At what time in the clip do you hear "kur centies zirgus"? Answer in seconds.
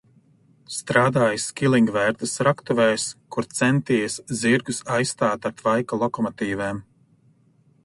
3.37-4.83